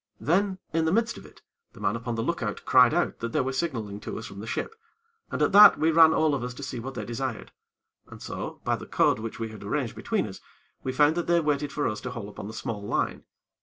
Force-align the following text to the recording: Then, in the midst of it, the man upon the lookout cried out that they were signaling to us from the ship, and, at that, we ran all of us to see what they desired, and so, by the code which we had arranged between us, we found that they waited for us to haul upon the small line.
Then, 0.19 0.57
in 0.73 0.85
the 0.85 0.91
midst 0.91 1.15
of 1.19 1.27
it, 1.27 1.43
the 1.73 1.79
man 1.79 1.95
upon 1.95 2.15
the 2.15 2.23
lookout 2.23 2.63
cried 2.65 2.91
out 2.91 3.19
that 3.19 3.33
they 3.33 3.41
were 3.41 3.53
signaling 3.53 3.99
to 3.99 4.17
us 4.17 4.25
from 4.25 4.39
the 4.39 4.47
ship, 4.47 4.73
and, 5.29 5.43
at 5.43 5.51
that, 5.51 5.77
we 5.77 5.91
ran 5.91 6.11
all 6.11 6.33
of 6.33 6.43
us 6.43 6.55
to 6.55 6.63
see 6.63 6.79
what 6.79 6.95
they 6.95 7.05
desired, 7.05 7.51
and 8.07 8.19
so, 8.19 8.59
by 8.63 8.75
the 8.75 8.87
code 8.87 9.19
which 9.19 9.39
we 9.39 9.49
had 9.49 9.63
arranged 9.63 9.95
between 9.95 10.25
us, 10.25 10.41
we 10.81 10.91
found 10.91 11.13
that 11.13 11.27
they 11.27 11.39
waited 11.39 11.71
for 11.71 11.87
us 11.87 12.01
to 12.01 12.09
haul 12.09 12.29
upon 12.29 12.47
the 12.47 12.53
small 12.55 12.81
line. 12.83 13.25